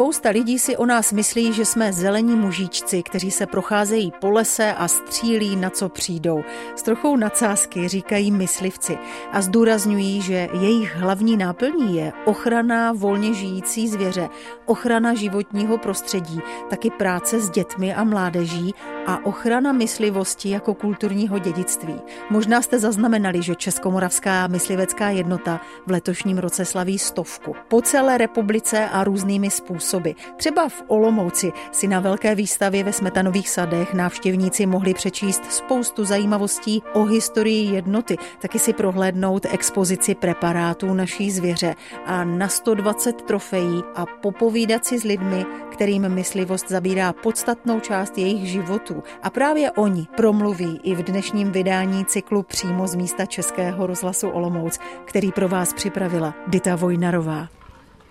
[0.00, 4.74] Spousta lidí si o nás myslí, že jsme zelení mužičci, kteří se procházejí po lese
[4.74, 6.44] a střílí na co přijdou.
[6.76, 8.98] S trochou nadsázky říkají myslivci
[9.32, 14.28] a zdůrazňují, že jejich hlavní náplní je ochrana volně žijící zvěře,
[14.66, 16.40] ochrana životního prostředí,
[16.70, 18.74] taky práce s dětmi a mládeží
[19.10, 21.94] a ochrana myslivosti jako kulturního dědictví.
[22.30, 27.56] Možná jste zaznamenali, že Českomoravská myslivecká jednota v letošním roce slaví stovku.
[27.68, 30.10] Po celé republice a různými způsoby.
[30.36, 36.82] Třeba v Olomouci si na velké výstavě ve Smetanových sadech návštěvníci mohli přečíst spoustu zajímavostí
[36.92, 41.74] o historii jednoty, taky si prohlédnout expozici preparátů naší zvěře
[42.06, 48.48] a na 120 trofejí a popovídat si s lidmi, kterým myslivost zabírá podstatnou část jejich
[48.48, 48.99] životů.
[49.22, 54.78] A právě oni promluví i v dnešním vydání cyklu přímo z místa Českého rozhlasu Olomouc,
[55.04, 57.48] který pro vás připravila Dita Vojnarová.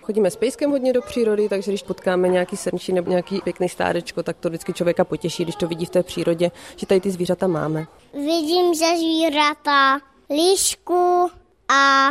[0.01, 4.23] Chodíme s pejskem hodně do přírody, takže když potkáme nějaký srnčí nebo nějaký pěkný stádečko,
[4.23, 7.47] tak to vždycky člověka potěší, když to vidí v té přírodě, že tady ty zvířata
[7.47, 7.87] máme.
[8.13, 11.29] Vidím zvířata, líšku
[11.67, 12.09] a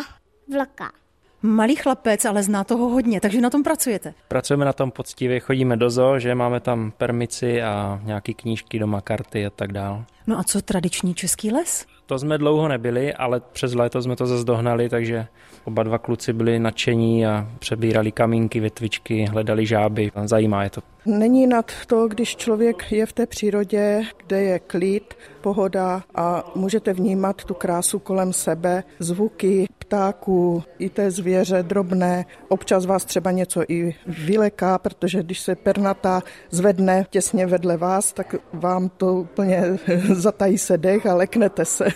[0.53, 0.98] vlka.
[1.43, 4.15] Malý chlapec, ale zná toho hodně, takže na tom pracujete.
[4.29, 9.01] Pracujeme na tom poctivě, chodíme do zoo, že máme tam permici a nějaké knížky, doma
[9.01, 10.05] karty a tak dál.
[10.27, 11.87] No a co tradiční český les?
[12.07, 15.27] To jsme dlouho nebyli, ale přes léto jsme to zase dohnali, takže
[15.65, 20.13] oba dva kluci byli nadšení a přebírali kamínky, větvičky, hledali žáby.
[20.25, 20.81] Zajímá je to.
[21.07, 26.93] Není nad to, když člověk je v té přírodě, kde je klid, pohoda a můžete
[26.93, 32.27] vnímat tu krásu kolem sebe, zvuky ptáků, i té zvěře drobné.
[32.49, 38.35] Občas vás třeba něco i vyleká, protože když se pernata zvedne těsně vedle vás, tak
[38.53, 39.63] vám to úplně
[40.13, 41.89] zatají se dech a leknete se.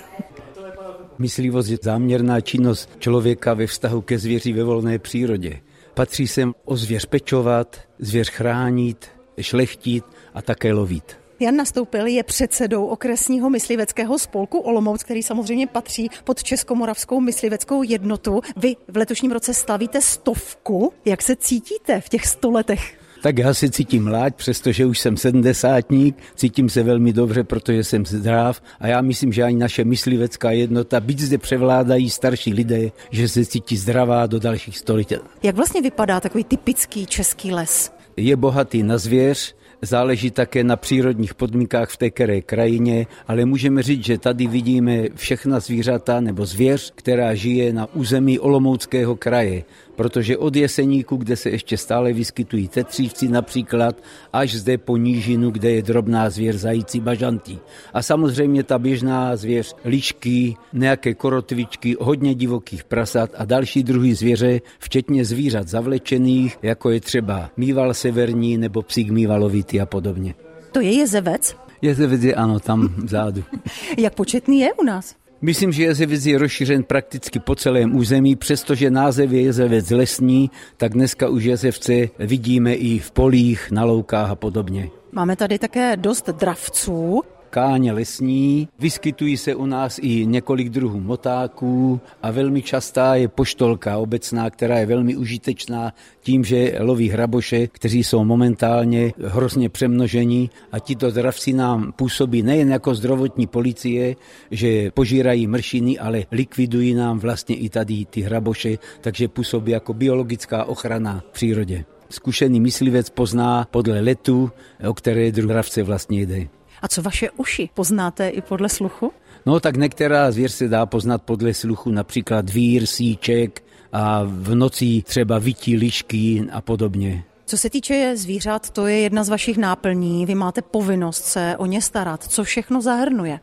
[1.18, 5.60] Myslivost je záměrná činnost člověka ve vztahu ke zvěři ve volné přírodě.
[5.94, 9.10] Patří sem o zvěř pečovat, zvěř chránit,
[9.40, 10.04] šlechtit
[10.34, 11.16] a také lovit.
[11.40, 18.40] Jan Nastoupil je předsedou okresního mysliveckého spolku Olomouc, který samozřejmě patří pod Českomoravskou mysliveckou jednotu.
[18.56, 20.92] Vy v letošním roce slavíte stovku.
[21.04, 23.01] Jak se cítíte v těch sto letech?
[23.22, 28.06] Tak já se cítím mláď, přestože už jsem sedmdesátník, cítím se velmi dobře, protože jsem
[28.06, 33.28] zdrav a já myslím, že ani naše myslivecká jednota, byť zde převládají starší lidé, že
[33.28, 35.14] se cítí zdravá do dalších století.
[35.42, 37.92] Jak vlastně vypadá takový typický český les?
[38.16, 43.82] Je bohatý na zvěř, záleží také na přírodních podmínkách v té které krajině, ale můžeme
[43.82, 49.64] říct, že tady vidíme všechna zvířata nebo zvěř, která žije na území Olomouckého kraje
[50.02, 54.02] protože od Jeseníku, kde se ještě stále vyskytují tetřívci například,
[54.32, 57.58] až zde po nížinu, kde je drobná zvěř zající bažantí.
[57.92, 64.60] A samozřejmě ta běžná zvěř, lišky, nějaké korotvičky, hodně divokých prasat a další druhy zvěře,
[64.78, 70.34] včetně zvířat zavlečených, jako je třeba mýval severní nebo psík mývalovitý a podobně.
[70.72, 71.56] To je jezevec?
[71.82, 73.44] Jezevec je ano, tam vzadu.
[73.98, 75.21] Jak početný je u nás?
[75.44, 80.92] Myslím, že jezevec je rozšířen prakticky po celém území, přestože název je jezevec lesní, tak
[80.92, 84.90] dneska už jezevce vidíme i v polích, na loukách a podobně.
[85.12, 88.68] Máme tady také dost dravců káně lesní.
[88.78, 94.78] Vyskytují se u nás i několik druhů motáků a velmi častá je poštolka obecná, která
[94.78, 101.52] je velmi užitečná tím, že loví hraboše, kteří jsou momentálně hrozně přemnožení a tito dravci
[101.52, 104.16] nám působí nejen jako zdravotní policie,
[104.50, 110.64] že požírají mršiny, ale likvidují nám vlastně i tady ty hraboše, takže působí jako biologická
[110.64, 111.84] ochrana v přírodě.
[112.10, 114.50] Zkušený myslivec pozná podle letu,
[114.88, 116.61] o které druh dravce vlastně jde.
[116.82, 117.68] A co vaše uši?
[117.74, 119.12] Poznáte i podle sluchu?
[119.46, 125.02] No tak některá zvěř se dá poznat podle sluchu, například vír, síček a v noci
[125.06, 127.24] třeba vytí lišky a podobně.
[127.46, 130.26] Co se týče zvířat, to je jedna z vašich náplní.
[130.26, 132.24] Vy máte povinnost se o ně starat.
[132.24, 133.40] Co všechno zahrnuje?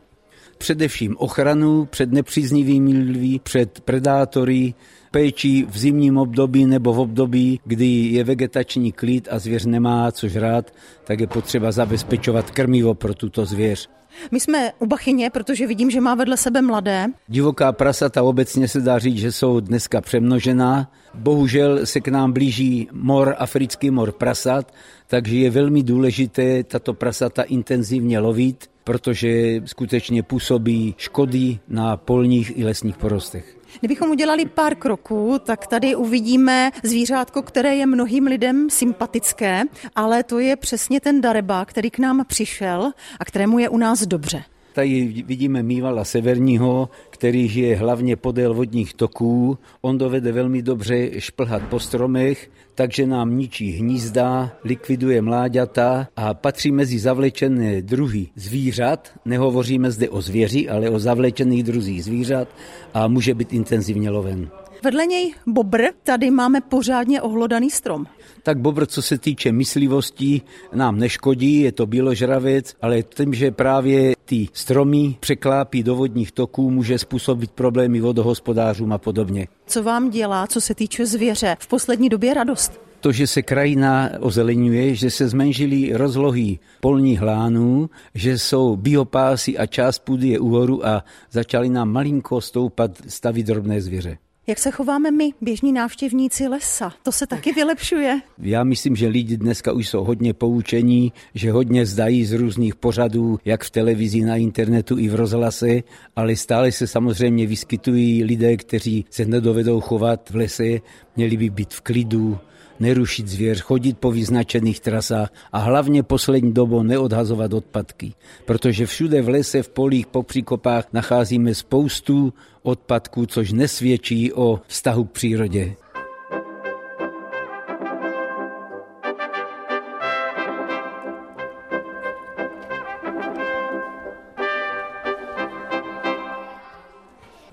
[0.58, 4.74] Především ochranu před nepříznivými lidmi, před predátory,
[5.10, 10.28] péči v zimním období nebo v období, kdy je vegetační klid a zvěř nemá co
[10.28, 10.74] žrát,
[11.04, 13.88] tak je potřeba zabezpečovat krmivo pro tuto zvěř.
[14.30, 17.06] My jsme u Bachyně, protože vidím, že má vedle sebe mladé.
[17.28, 20.92] Divoká prasata obecně se dá říct, že jsou dneska přemnožená.
[21.14, 24.74] Bohužel se k nám blíží mor, africký mor prasat,
[25.06, 32.64] takže je velmi důležité tato prasata intenzivně lovit, protože skutečně působí škody na polních i
[32.64, 33.59] lesních porostech.
[33.78, 39.62] Kdybychom udělali pár kroků, tak tady uvidíme zvířátko, které je mnohým lidem sympatické,
[39.96, 44.06] ale to je přesně ten dareba, který k nám přišel a kterému je u nás
[44.06, 44.44] dobře.
[44.72, 49.58] Tady vidíme mývala severního, který žije hlavně podél vodních toků.
[49.80, 56.72] On dovede velmi dobře šplhat po stromech, takže nám ničí hnízda, likviduje mláďata a patří
[56.72, 59.10] mezi zavlečené druhy zvířat.
[59.24, 62.48] Nehovoříme zde o zvěři, ale o zavlečených druzích zvířat
[62.94, 64.50] a může být intenzivně loven.
[64.84, 68.06] Vedle něj bobr, tady máme pořádně ohlodaný strom.
[68.42, 70.42] Tak bobr, co se týče myslivostí,
[70.72, 76.70] nám neškodí, je to bíložravec, ale tím, že právě ty stromy překlápí do vodních toků,
[76.70, 79.48] může způsobit problémy vodohospodářům a podobně.
[79.66, 82.80] Co vám dělá, co se týče zvěře, v poslední době radost?
[83.00, 89.66] to, že se krajina ozeleňuje, že se zmenšily rozlohy polních hlánů, že jsou biopásy a
[89.66, 94.18] část půdy je uhoru a začaly nám malinko stoupat stavy drobné zvěře.
[94.46, 96.92] Jak se chováme my, běžní návštěvníci lesa?
[97.02, 98.20] To se taky vylepšuje.
[98.38, 103.38] Já myslím, že lidi dneska už jsou hodně poučení, že hodně zdají z různých pořadů,
[103.44, 105.82] jak v televizi, na internetu i v rozhlase,
[106.16, 110.80] ale stále se samozřejmě vyskytují lidé, kteří se nedovedou chovat v lese,
[111.16, 112.38] měli by být v klidu,
[112.80, 118.12] nerušit zvěř, chodit po vyznačených trasách a hlavně poslední dobou neodhazovat odpadky.
[118.44, 125.04] Protože všude v lese, v polích, po příkopách nacházíme spoustu odpadků, což nesvědčí o vztahu
[125.04, 125.76] k přírodě.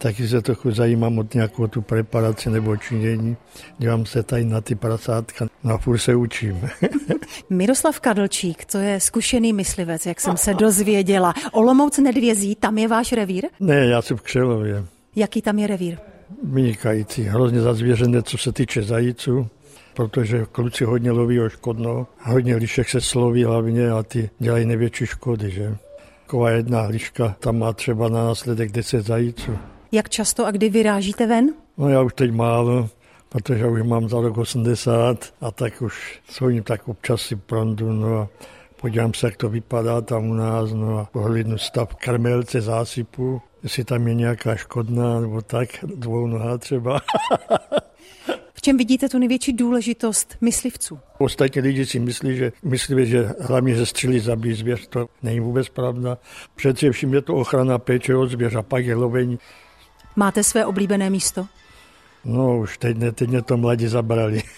[0.07, 3.38] taky se trochu zajímám od nějakou tu preparaci nebo činění.
[3.77, 6.69] Dělám se tady na ty prasátka, na furt se učím.
[7.50, 11.33] Miroslav Kadlčík, to je zkušený myslivec, jak jsem se dozvěděla.
[11.51, 13.48] Olomouc Nedvězí, tam je váš revír?
[13.60, 14.97] Ne, já jsem v Křelově.
[15.18, 15.98] Jaký tam je revír?
[16.44, 19.50] Vynikající, hrozně zazvěřené, co se týče zajíců
[19.98, 25.06] protože kluci hodně loví o škodno, hodně lišek se sloví hlavně a ty dělají největší
[25.06, 25.75] škody, že?
[26.25, 29.58] Taková jedna liška tam má třeba na následek 10 zajíců.
[29.92, 31.50] Jak často a kdy vyrážíte ven?
[31.78, 32.90] No já už teď málo,
[33.30, 38.18] protože už mám za rok 80 a tak už svojím tak občas si prondu, no
[38.18, 38.28] a
[38.81, 43.83] podívám se, jak to vypadá tam u nás, no a pohlídnu stav krmelce zásypu, jestli
[43.83, 47.01] tam je nějaká škodná, nebo tak, dvou noha třeba.
[48.53, 51.00] V čem vidíte tu největší důležitost myslivců?
[51.18, 54.88] Ostatní lidi si myslí, že myslí, že hlavně ze střely zabíjí zvěř.
[54.88, 56.18] To není vůbec pravda.
[56.56, 59.39] Především je to ochrana péče od zvěř a pak je lovení.
[60.15, 61.47] Máte své oblíbené místo?
[62.25, 64.44] No, už teď, ne, teď mě to mladí zabrali.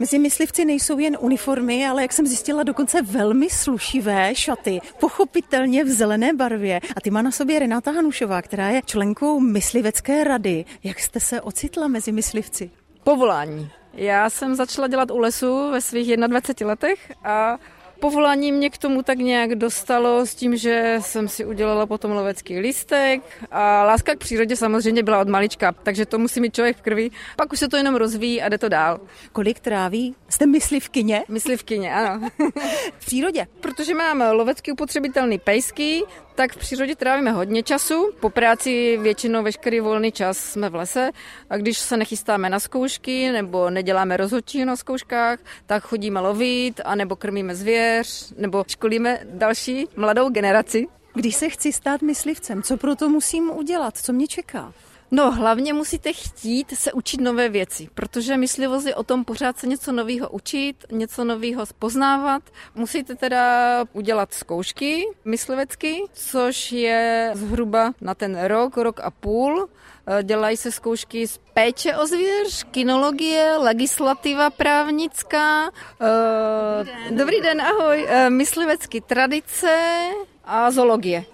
[0.00, 5.88] Mezi myslivci nejsou jen uniformy, ale jak jsem zjistila, dokonce velmi slušivé šaty, pochopitelně v
[5.88, 6.80] zelené barvě.
[6.96, 10.64] A ty má na sobě Renata Hanušová, která je členkou myslivecké rady.
[10.84, 12.70] Jak jste se ocitla mezi myslivci?
[13.04, 13.70] Povolání.
[13.92, 17.58] Já jsem začala dělat u lesu ve svých 21 letech a
[18.00, 22.58] Povolání mě k tomu tak nějak dostalo s tím, že jsem si udělala potom lovecký
[22.58, 26.82] listek a láska k přírodě samozřejmě byla od malička, takže to musí mít člověk v
[26.82, 27.10] krvi.
[27.36, 29.00] Pak už se to jenom rozvíjí a jde to dál.
[29.32, 30.14] Kolik tráví?
[30.28, 31.24] Jste myslivkyně?
[31.28, 32.28] Myslivkyně, ano.
[32.98, 33.46] v přírodě?
[33.60, 36.02] Protože mám lovecky upotřebitelný pejsky,
[36.38, 38.10] tak v přírodě trávíme hodně času.
[38.20, 41.10] Po práci většinou veškerý volný čas jsme v lese
[41.50, 46.94] a když se nechystáme na zkoušky nebo neděláme rozhodčí na zkouškách, tak chodíme lovit a
[46.94, 50.86] nebo krmíme zvěř nebo školíme další mladou generaci.
[51.14, 53.96] Když se chci stát myslivcem, co pro to musím udělat?
[53.96, 54.72] Co mě čeká?
[55.10, 59.66] No, hlavně musíte chtít se učit nové věci, protože myslivost je o tom pořád se
[59.66, 62.42] něco nového učit, něco nového poznávat.
[62.74, 69.68] Musíte teda udělat zkoušky myslivecky, což je zhruba na ten rok, rok a půl.
[70.06, 75.70] Eh, dělají se zkoušky z péče o zvěř, kinologie, legislativa právnická.
[75.98, 78.06] Dobrý den, Dobrý den ahoj.
[78.08, 79.98] Eh, myslivecky tradice
[80.44, 81.24] a zoologie.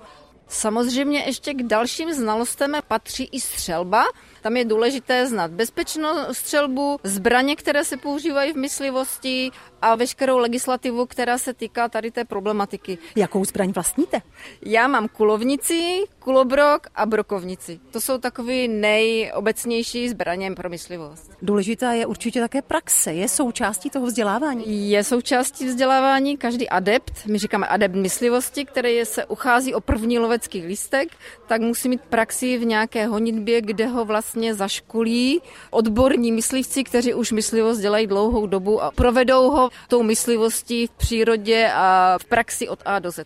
[0.49, 4.05] Samozřejmě ještě k dalším znalostem patří i střelba.
[4.45, 9.51] Tam je důležité znát bezpečnou střelbu, zbraně, které se používají v myslivosti
[9.83, 12.99] a veškerou legislativu, která se týká tady té problematiky.
[13.17, 14.21] Jakou zbraň vlastníte?
[14.67, 17.81] Já mám kulovnici, kulobrok a brokovnici.
[17.91, 21.33] To jsou takové nejobecnější zbraně pro myslivost.
[21.43, 23.13] Důležitá je určitě také praxe.
[23.13, 24.91] Je součástí toho vzdělávání?
[24.91, 26.37] Je součástí vzdělávání.
[26.37, 31.09] Každý adept, my říkáme adept myslivosti, který se uchází o první lovecký listek,
[31.47, 37.33] tak musí mít praxi v nějaké honitbě, kde ho vlastně zaškolí odborní myslivci, kteří už
[37.33, 42.83] myslivost dělají dlouhou dobu a provedou ho tou myslivostí v přírodě a v praxi od
[42.85, 43.21] A do Z.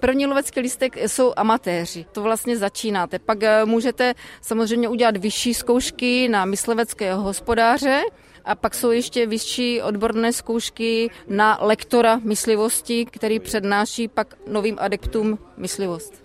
[0.00, 3.18] První lovecký listek jsou amatéři, to vlastně začínáte.
[3.18, 8.02] Pak eh, můžete samozřejmě udělat vyšší zkoušky na mysliveckého hospodáře,
[8.44, 15.38] A pak jsou ještě vyšší odborné zkoušky na lektora myslivosti, který přednáší pak novým adeptům
[15.56, 16.23] myslivost.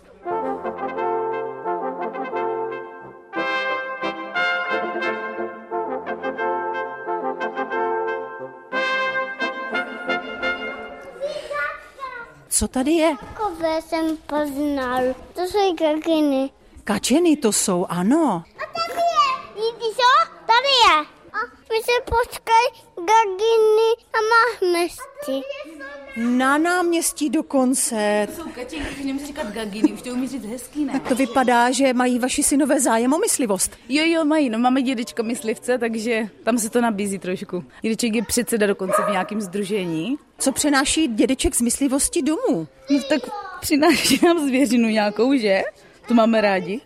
[12.59, 13.15] Co tady je?
[13.19, 15.03] Takové jsem poznal.
[15.33, 16.49] To jsou gaginy.
[16.83, 18.43] Kačeny to jsou, ano.
[18.57, 19.53] A tady je.
[19.55, 20.31] Vidíš co?
[20.45, 21.18] Tady je.
[21.69, 24.21] A my se počkej gaginy na
[24.69, 25.43] náměstí.
[26.15, 28.27] Na náměstí dokonce.
[28.55, 30.93] Kačenky, nemůžu říkat gaginy, už to umí říct hezký, ne?
[30.93, 33.71] Tak to vypadá, že mají vaši synové zájem o myslivost.
[33.89, 37.63] Jo, jo, mají, no máme dědečka myslivce, takže tam se to nabízí trošku.
[37.81, 40.17] Dědeček je předseda dokonce v nějakém združení.
[40.37, 42.67] Co přenáší dědeček z myslivosti domů?
[42.89, 43.21] No tak
[43.61, 45.63] přináší nám zvěřinu nějakou, že?
[46.07, 46.81] To máme rádi.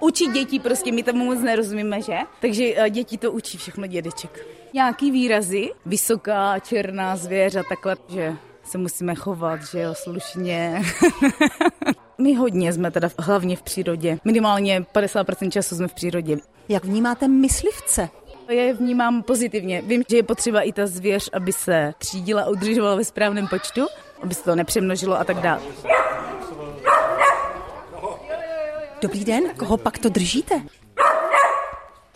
[0.00, 2.18] Učí děti, prostě my tomu moc nerozumíme, že?
[2.40, 4.46] Takže eh, děti to učí všechno dědeček.
[4.74, 10.82] Nějaký výrazy, vysoká, černá zvěř a takhle, že se musíme chovat, že jo, slušně.
[12.18, 14.18] My hodně jsme teda hlavně v přírodě.
[14.24, 16.36] Minimálně 50% času jsme v přírodě.
[16.68, 18.08] Jak vnímáte myslivce?
[18.48, 19.82] Já je vnímám pozitivně.
[19.82, 23.86] Vím, že je potřeba i ta zvěř, aby se třídila udržovala ve správném počtu,
[24.22, 25.62] aby se to nepřemnožilo a tak dále.
[29.02, 30.62] Dobrý den, koho pak to držíte?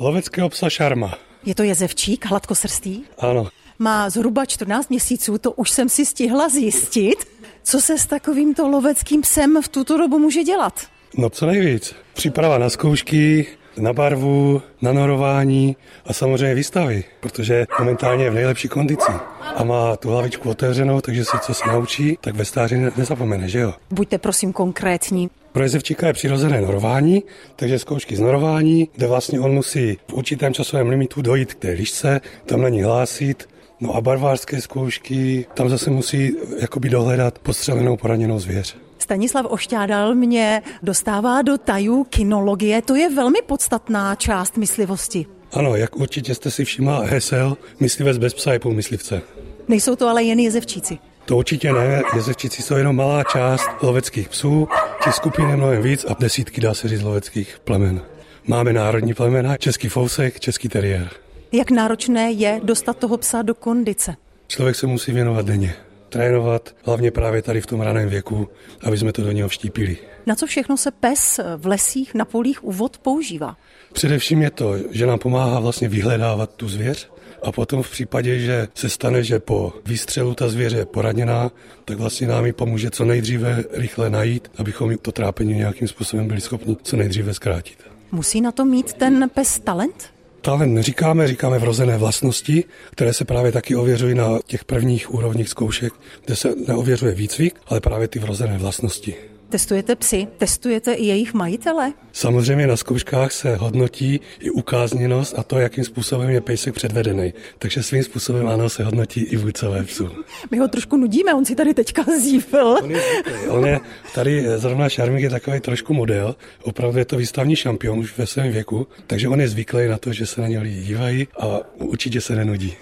[0.00, 1.14] Loveckého psa Šarma.
[1.44, 3.02] Je to jezevčík, hladkosrstý?
[3.18, 3.48] Ano.
[3.78, 7.24] Má zhruba 14 měsíců, to už jsem si stihla zjistit.
[7.62, 10.80] Co se s takovýmto loveckým psem v tuto dobu může dělat?
[11.18, 11.94] No co nejvíc.
[12.14, 13.46] Příprava na zkoušky,
[13.76, 19.12] na barvu, na norování a samozřejmě výstavy, protože momentálně je v nejlepší kondici
[19.56, 23.48] a má tu hlavičku otevřenou, takže si co se naučí, tak ve stáří ne- nezapomene,
[23.48, 23.74] že jo?
[23.90, 25.30] Buďte prosím konkrétní.
[25.52, 27.22] Pro jezevčíka je přirozené norování,
[27.56, 31.70] takže zkoušky z norování, kde vlastně on musí v určitém časovém limitu dojít k té
[31.70, 33.48] lišce, tam na ní hlásit,
[33.82, 38.76] No a barvářské zkoušky, tam zase musí jakoby dohledat postřelenou poraněnou zvěř.
[38.98, 45.26] Stanislav Ošťádal mě dostává do tajů kinologie, to je velmi podstatná část myslivosti.
[45.52, 49.22] Ano, jak určitě jste si všimla, hesel, myslivec bez psa je půl myslivce.
[49.68, 50.98] Nejsou to ale jen jezevčíci.
[51.24, 54.68] To určitě ne, jezevčíci jsou jenom malá část loveckých psů,
[55.04, 58.00] těch skupin je mnohem víc a desítky, dá se říct, loveckých plemen.
[58.46, 61.10] Máme národní plemena, český fousek, český teriér.
[61.52, 64.14] Jak náročné je dostat toho psa do kondice?
[64.48, 65.74] Člověk se musí věnovat denně.
[66.08, 68.48] Trénovat, hlavně právě tady v tom raném věku,
[68.84, 69.96] aby jsme to do něho vštípili.
[70.26, 73.56] Na co všechno se pes v lesích, na polích, u vod používá?
[73.92, 77.10] Především je to, že nám pomáhá vlastně vyhledávat tu zvěř
[77.42, 81.50] a potom v případě, že se stane, že po výstřelu ta zvěře je poraněná,
[81.84, 86.40] tak vlastně nám ji pomůže co nejdříve rychle najít, abychom to trápení nějakým způsobem byli
[86.40, 87.78] schopni co nejdříve zkrátit.
[88.12, 90.12] Musí na to mít ten pes talent?
[90.40, 95.92] Talent neříkáme, říkáme vrozené vlastnosti, které se právě taky ověřují na těch prvních úrovních zkoušek,
[96.24, 99.14] kde se neověřuje výcvik, ale právě ty vrozené vlastnosti.
[99.52, 101.92] Testujete psy, testujete i jejich majitele?
[102.12, 107.32] Samozřejmě na zkouškách se hodnotí i ukázněnost a to, jakým způsobem je pejsek předvedený.
[107.58, 110.08] Takže svým způsobem ano, se hodnotí i vůdcové psů.
[110.50, 112.66] My ho trošku nudíme, on si tady teďka zívil.
[112.82, 113.02] On je,
[113.48, 113.80] on je
[114.14, 118.52] tady zrovna Šarmík je takový trošku model, opravdu je to výstavní šampion už ve svém
[118.52, 122.20] věku, takže on je zvyklý na to, že se na něj lidi dívají a určitě
[122.20, 122.76] se nenudí.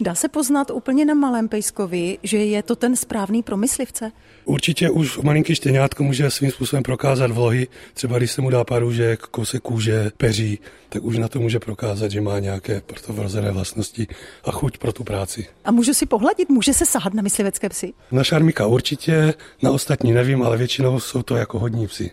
[0.00, 4.12] Dá se poznat úplně na malém pejskovi, že je to ten správný pro myslivce?
[4.44, 7.68] Určitě už malinký štěňátko může svým způsobem prokázat vlohy.
[7.94, 11.58] Třeba když se mu dá pár růžek, kousek kůže, peří, tak už na to může
[11.58, 14.06] prokázat, že má nějaké proto vrozené vlastnosti
[14.44, 15.46] a chuť pro tu práci.
[15.64, 17.92] A může si pohladit, může se sahat na myslivecké psy?
[18.12, 22.10] Na šarmika určitě, na ostatní nevím, ale většinou jsou to jako hodní psy.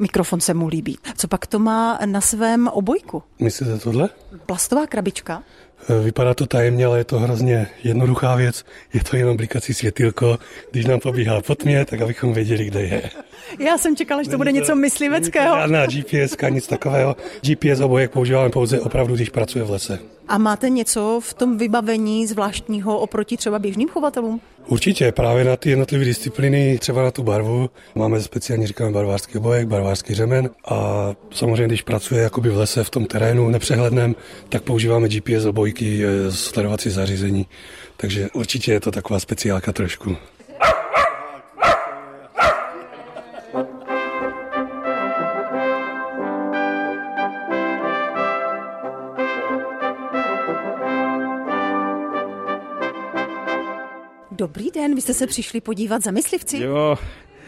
[0.00, 0.98] Mikrofon se mu líbí.
[1.16, 3.22] Co pak to má na svém obojku?
[3.38, 4.08] Myslíte tohle?
[4.46, 5.42] Plastová krabička?
[6.02, 8.64] Vypadá to tajemně, ale je to hrozně jednoduchá věc.
[8.94, 10.38] Je to jenom blikací světilko.
[10.70, 13.02] Když nám pobíhá po tmě, tak abychom věděli, kde je.
[13.58, 15.56] Já jsem čekala, že to bude něco mysliveckého.
[15.56, 17.16] Žádná GPS, nic takového.
[17.42, 19.98] GPS obojek používáme pouze opravdu, když pracuje v lese.
[20.28, 24.40] A máte něco v tom vybavení zvláštního oproti třeba běžným chovatelům?
[24.66, 29.68] Určitě, právě na ty jednotlivé disciplíny, třeba na tu barvu, máme speciálně, říkáme, barvářský obojek,
[29.68, 34.14] barvářský řemen a samozřejmě, když pracuje jakoby v lese, v tom terénu nepřehledném,
[34.48, 37.46] tak používáme GPS obojky, eh, sledovací zařízení,
[37.96, 40.16] takže určitě je to taková speciálka trošku.
[54.48, 56.58] Dobrý den, vy jste se přišli podívat za myslivci?
[56.58, 56.98] Jo,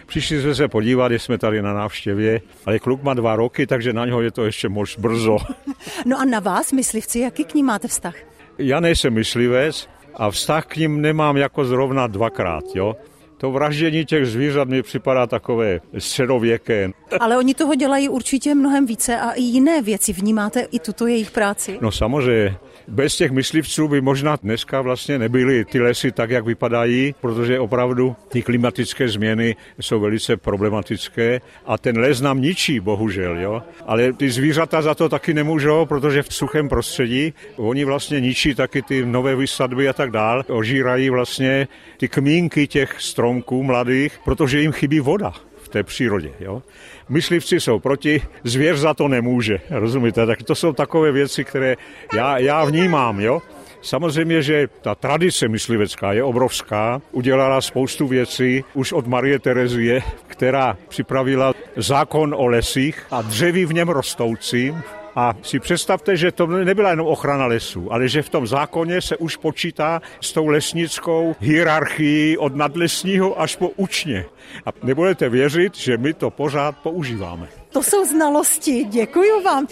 [0.06, 4.06] přišli jsme se podívat, jsme tady na návštěvě, ale kluk má dva roky, takže na
[4.06, 5.38] něho je to ještě moc brzo.
[6.06, 8.14] No a na vás, myslivci, jaký k ní máte vztah?
[8.58, 12.96] Já nejsem myslivec a vztah k ním nemám jako zrovna dvakrát, jo.
[13.40, 16.90] To vraždění těch zvířat mi připadá takové středověké.
[17.20, 20.12] Ale oni toho dělají určitě mnohem více a i jiné věci.
[20.12, 21.78] Vnímáte i tuto jejich práci?
[21.80, 22.56] No samozřejmě.
[22.88, 28.16] Bez těch myslivců by možná dneska vlastně nebyly ty lesy tak, jak vypadají, protože opravdu
[28.28, 33.38] ty klimatické změny jsou velice problematické a ten les nám ničí, bohužel.
[33.38, 33.62] Jo?
[33.86, 38.82] Ale ty zvířata za to taky nemůžou, protože v suchém prostředí oni vlastně ničí taky
[38.82, 40.44] ty nové vysadby a tak dál.
[40.48, 42.94] Ožírají vlastně ty kmínky těch
[43.30, 45.32] stromků mladých, protože jim chybí voda
[45.62, 46.30] v té přírodě.
[46.40, 46.62] Jo?
[47.08, 50.26] Myslivci jsou proti, zvěř za to nemůže, rozumíte?
[50.26, 51.76] Tak to jsou takové věci, které
[52.14, 53.42] já, já vnímám, jo?
[53.82, 57.00] Samozřejmě, že ta tradice myslivecká je obrovská.
[57.12, 63.74] Udělala spoustu věcí už od Marie Terezie, která připravila zákon o lesích a dřeví v
[63.74, 64.82] něm rostoucím.
[65.16, 69.16] A si představte, že to nebyla jenom ochrana lesů, ale že v tom zákoně se
[69.16, 74.24] už počítá s tou lesnickou hierarchií od nadlesního až po učně.
[74.66, 77.48] A nebudete věřit, že my to pořád používáme.
[77.72, 79.66] To jsou znalosti, děkuji vám.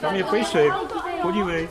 [0.00, 0.72] Tam je pejsek,
[1.22, 1.68] podívej.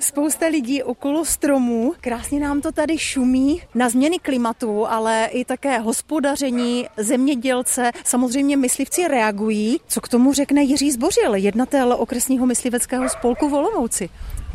[0.00, 5.78] Spousta lidí okolo stromů, krásně nám to tady šumí na změny klimatu, ale i také
[5.78, 9.80] hospodaření, zemědělce, samozřejmě myslivci reagují.
[9.88, 14.08] Co k tomu řekne Jiří Zbořil, jednatel okresního mysliveckého spolku Volomouci?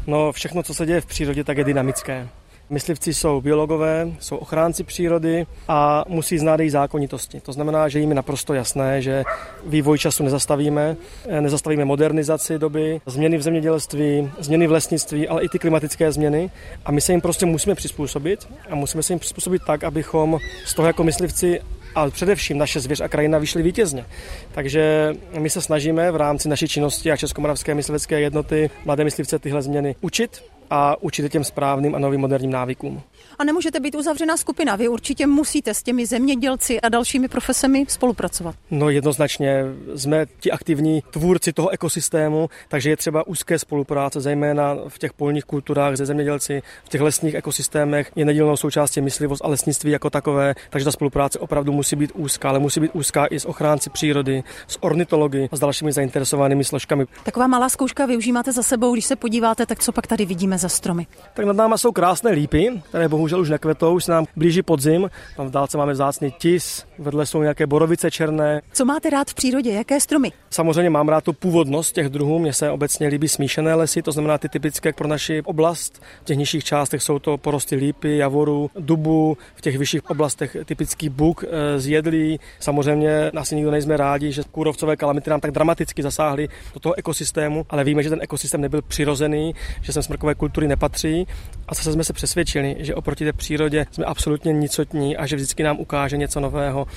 [0.07, 2.29] No všechno, co se děje v přírodě, tak je dynamické.
[2.70, 7.39] Myslivci jsou biologové, jsou ochránci přírody a musí znát její zákonitosti.
[7.39, 9.24] To znamená, že jim je naprosto jasné, že
[9.65, 10.96] vývoj času nezastavíme,
[11.39, 16.51] nezastavíme modernizaci doby, změny v zemědělství, změny v lesnictví, ale i ty klimatické změny.
[16.86, 20.74] A my se jim prostě musíme přizpůsobit a musíme se jim přizpůsobit tak, abychom z
[20.74, 21.60] toho jako myslivci
[21.96, 24.05] ale především naše zvěř a krajina vyšly vítězně.
[24.51, 29.62] Takže my se snažíme v rámci naší činnosti a Českomoravské myslivecké jednoty mladé myslivce tyhle
[29.62, 33.01] změny učit a učit těm správným a novým moderním návykům.
[33.39, 38.55] A nemůžete být uzavřená skupina, vy určitě musíte s těmi zemědělci a dalšími profesemi spolupracovat.
[38.71, 39.63] No jednoznačně
[39.95, 45.46] jsme ti aktivní tvůrci toho ekosystému, takže je třeba úzké spolupráce, zejména v těch polních
[45.46, 50.55] kulturách ze zemědělci, v těch lesních ekosystémech je nedílnou součástí myslivost a lesnictví jako takové,
[50.69, 54.43] takže ta spolupráce opravdu musí být úzká, ale musí být úzká i s ochránci přírody,
[54.67, 57.05] s ornitology a s dalšími zainteresovanými složkami.
[57.24, 60.25] Taková malá zkouška vy už máte za sebou, když se podíváte, tak co pak tady
[60.25, 61.07] vidíme za stromy?
[61.33, 65.09] Tak nad náma jsou krásné lípy, které bohužel už nekvetou, už se nám blíží podzim.
[65.38, 68.62] Tam v dálce máme vzácný tis, vedle jsou nějaké borovice černé.
[68.74, 69.72] Co máte rád v přírodě?
[69.72, 70.31] Jaké stromy?
[70.50, 72.40] Samozřejmě mám rád tu původnost těch druhů.
[72.40, 76.01] Mně se obecně líbí smíšené lesy, to znamená ty typické pro naši oblast.
[76.22, 81.09] V těch nižších částech jsou to porosty lípy, javoru, dubu, v těch vyšších oblastech typický
[81.09, 82.40] buk, eh, zjedlí.
[82.59, 87.66] Samozřejmě asi nikdo nejsme rádi, že kůrovcové kalamity nám tak dramaticky zasáhly do toho ekosystému,
[87.70, 91.27] ale víme, že ten ekosystém nebyl přirozený, že sem smrkové kultury nepatří
[91.68, 95.63] a zase jsme se přesvědčili, že oproti té přírodě jsme absolutně nicotní a že vždycky
[95.63, 96.87] nám ukáže něco nového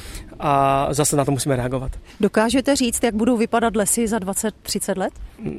[0.40, 1.92] a zase na to musíme reagovat.
[2.20, 5.12] Dokážete říct, jak budou vypadat lesy za 20-30 let?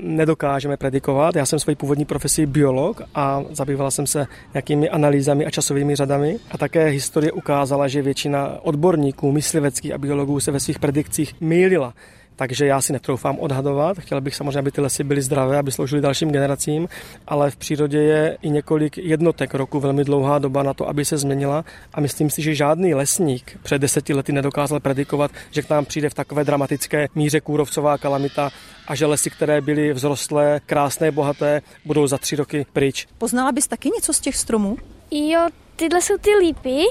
[0.03, 1.35] Nedokážeme predikovat.
[1.35, 6.37] Já jsem svoji původní profesí biolog a zabývala jsem se nějakými analýzami a časovými řadami.
[6.51, 11.93] A také historie ukázala, že většina odborníků, mysliveckých a biologů se ve svých predikcích mýlila
[12.37, 13.99] takže já si netroufám odhadovat.
[13.99, 16.87] Chtěl bych samozřejmě, aby ty lesy byly zdravé, aby sloužily dalším generacím,
[17.27, 21.17] ale v přírodě je i několik jednotek roku velmi dlouhá doba na to, aby se
[21.17, 25.85] změnila a myslím si, že žádný lesník před deseti lety nedokázal predikovat, že k nám
[25.85, 28.49] přijde v takové dramatické míře kůrovcová kalamita
[28.87, 33.07] a že lesy, které byly vzrostlé, krásné, bohaté, budou za tři roky pryč.
[33.17, 34.77] Poznala bys taky něco z těch stromů?
[35.11, 36.83] Jo, tyhle jsou ty lípy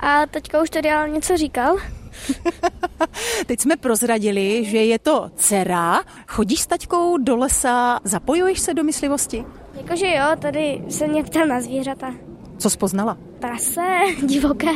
[0.00, 1.76] a teďka už tady něco říkal.
[3.46, 6.02] Teď jsme prozradili, že je to dcera.
[6.26, 9.44] Chodíš s taťkou do lesa, zapojuješ se do myslivosti?
[9.74, 12.14] Jakože jo, tady se mě ptal na zvířata.
[12.58, 13.18] Co spoznala?
[13.40, 13.86] Prase,
[14.26, 14.70] divoké,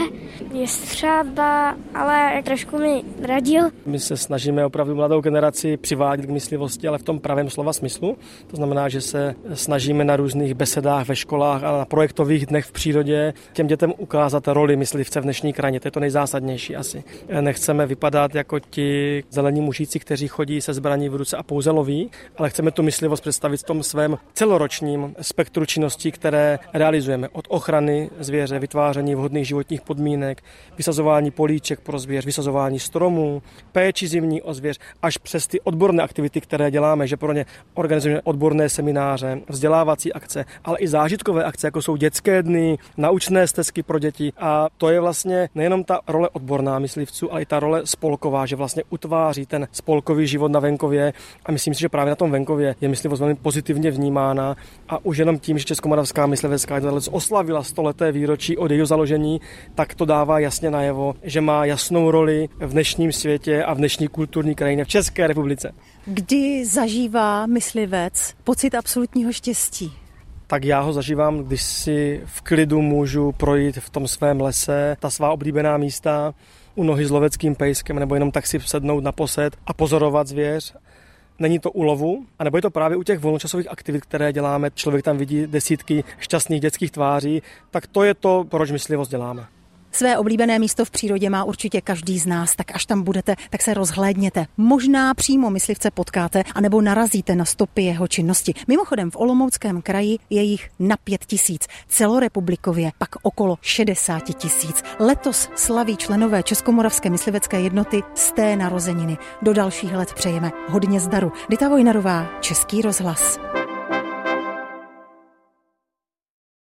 [0.52, 3.70] je střába, ale trošku mi radil.
[3.86, 8.16] My se snažíme opravdu mladou generaci přivádět k myslivosti, ale v tom pravém slova smyslu.
[8.46, 12.72] To znamená, že se snažíme na různých besedách ve školách a na projektových dnech v
[12.72, 15.80] přírodě těm dětem ukázat roli myslivce v dnešní krajině.
[15.80, 17.04] To je to nejzásadnější asi.
[17.40, 22.10] Nechceme vypadat jako ti zelení mužíci, kteří chodí se zbraní v ruce a pouze loví,
[22.36, 27.69] ale chceme tu myslivost představit v tom svém celoročním spektru činností, které realizujeme od ochrany
[28.18, 30.42] zvěře zvěře, vytváření vhodných životních podmínek,
[30.76, 36.40] vysazování políček pro zvěř, vysazování stromů, péči zimní o zvěř, až přes ty odborné aktivity,
[36.40, 41.82] které děláme, že pro ně organizujeme odborné semináře, vzdělávací akce, ale i zážitkové akce, jako
[41.82, 44.32] jsou dětské dny, naučné stezky pro děti.
[44.38, 48.56] A to je vlastně nejenom ta role odborná myslivců, ale i ta role spolková, že
[48.56, 51.12] vlastně utváří ten spolkový život na venkově.
[51.46, 54.56] A myslím si, že právě na tom venkově je myslivost velmi pozitivně vnímána.
[54.88, 57.08] A už jenom tím, že Českomoravská myslivecká jednotlivec
[57.60, 59.40] oslavila stoleté výročí od jejího založení,
[59.74, 64.08] tak to dává jasně najevo, že má jasnou roli v dnešním světě a v dnešní
[64.08, 65.72] kulturní krajině v České republice.
[66.04, 69.92] Kdy zažívá myslivec pocit absolutního štěstí?
[70.46, 75.10] tak já ho zažívám, když si v klidu můžu projít v tom svém lese, ta
[75.10, 76.34] svá oblíbená místa,
[76.74, 80.74] u nohy s loveckým pejskem, nebo jenom tak si sednout na posed a pozorovat zvěř.
[81.40, 84.70] Není to u lovu, anebo je to právě u těch volnočasových aktivit, které děláme.
[84.74, 89.46] Člověk tam vidí desítky šťastných dětských tváří, tak to je to, proč myslivost děláme.
[89.92, 93.62] Své oblíbené místo v přírodě má určitě každý z nás, tak až tam budete, tak
[93.62, 94.46] se rozhlédněte.
[94.56, 98.54] Možná přímo myslivce potkáte, anebo narazíte na stopy jeho činnosti.
[98.68, 104.82] Mimochodem v Olomouckém kraji je jich na pět tisíc, celorepublikově pak okolo 60 tisíc.
[104.98, 109.18] Letos slaví členové Českomoravské myslivecké jednoty z té narozeniny.
[109.42, 111.32] Do dalších let přejeme hodně zdaru.
[111.48, 113.38] Dita Vojnarová, Český rozhlas.